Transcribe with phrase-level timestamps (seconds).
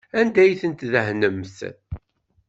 [0.19, 1.57] Anda ay ten-tdehnemt?